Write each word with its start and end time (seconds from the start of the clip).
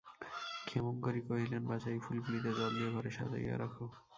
ক্ষেমংকরী 0.67 1.21
কহিলেন, 1.21 1.61
বাছা, 1.65 1.89
এই 1.91 1.99
ফুলগুলিতে 1.99 2.49
জল 2.53 2.71
দিয়া 2.77 2.91
ঘরে 2.91 3.11
সাজাইয়া 3.11 3.55
রাখো। 3.57 3.85